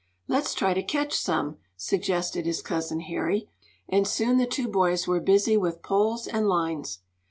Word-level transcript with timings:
"Let's 0.27 0.55
try 0.55 0.73
to 0.73 0.81
catch 0.81 1.13
some," 1.15 1.57
suggested 1.77 2.47
his 2.47 2.63
cousin 2.63 3.01
Harry, 3.01 3.51
and 3.87 4.07
soon 4.07 4.39
the 4.39 4.47
two 4.47 4.67
boys 4.67 5.07
were 5.07 5.19
busy 5.21 5.57
with 5.57 5.83
poles 5.83 6.25
and 6.27 6.47
lines. 6.47 7.03